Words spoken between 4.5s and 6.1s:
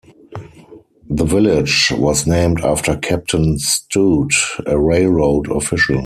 a railroad official.